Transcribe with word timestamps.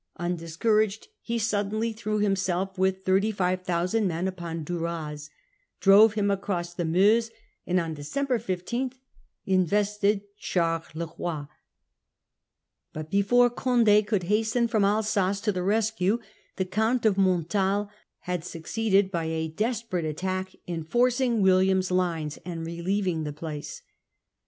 U 0.19 0.25
ndiscouraged, 0.25 1.09
he 1.21 1.37
suddenly 1.37 1.93
threw 1.93 2.15
failure 2.21 2.31
of 2.31 2.31
iiis 2.31 2.31
himself 2.31 2.77
with 2.79 3.05
35,000 3.05 4.07
men 4.07 4.27
upon 4.27 4.63
Duras, 4.63 5.29
drove 5.79 6.15
December 6.15 6.33
hi 6.33 6.33
m 6.35 6.39
across 6.39 6.73
the 6.73 6.85
Meuse, 6.85 7.29
and 7.67 7.79
on 7.79 7.93
December 7.93 8.33
1 8.37 8.39
5 8.39 8.45
15, 8.47 8.89
167a. 8.89 8.95
invested 9.45 10.21
Charleroi. 10.39 11.47
But 12.93 13.11
before 13.11 13.51
Condd 13.51 14.07
could 14.07 14.23
hasten 14.23 14.67
from 14.67 14.83
Alsace 14.83 15.39
to 15.41 15.51
the 15.51 15.61
rescue, 15.61 16.17
the 16.55 16.65
Count 16.65 17.05
of 17.05 17.15
Montal 17.17 17.91
had 18.21 18.43
succeeded 18.43 19.11
by 19.11 19.25
a 19.25 19.49
desperate 19.49 20.05
attack 20.05 20.55
in 20.65 20.83
forcing 20.83 21.43
William's 21.43 21.91
lines 21.91 22.39
and 22.43 22.65
relieving 22.65 23.23
the 23.23 23.33
place. 23.33 23.83